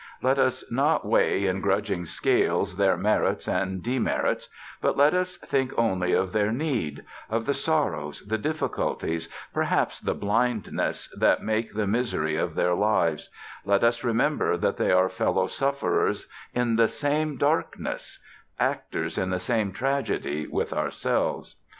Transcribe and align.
Let 0.23 0.39
us 0.39 0.63
not 0.71 1.05
weigh 1.05 1.45
in 1.45 1.61
grudging 1.61 2.07
scales 2.07 2.77
their 2.77 2.97
merits 2.97 3.47
and 3.47 3.83
demerits, 3.83 4.49
but 4.81 4.97
let 4.97 5.13
us 5.13 5.37
think 5.37 5.73
only 5.77 6.11
of 6.11 6.31
their 6.31 6.51
need 6.51 7.05
of 7.29 7.45
the 7.45 7.53
sorrows, 7.53 8.21
the 8.25 8.39
difficulties, 8.39 9.29
perhaps 9.53 9.99
the 9.99 10.15
blindnesses, 10.15 11.07
that 11.19 11.43
make 11.43 11.75
the 11.75 11.85
misery 11.85 12.35
of 12.35 12.55
their 12.55 12.73
lives; 12.73 13.29
let 13.63 13.83
us 13.83 14.03
remember 14.03 14.57
that 14.57 14.77
they 14.77 14.91
are 14.91 15.07
fellow 15.07 15.45
sufferers 15.45 16.25
in 16.51 16.77
the 16.77 16.87
same 16.87 17.37
darkness, 17.37 18.19
actors 18.59 19.19
in 19.19 19.29
the 19.29 19.39
same 19.39 19.71
tragedy 19.71 20.47
with 20.47 20.73
ourselves. 20.73 21.57